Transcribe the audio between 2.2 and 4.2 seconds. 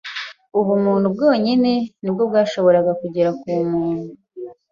bwashoboraga kugera ku bumuntu.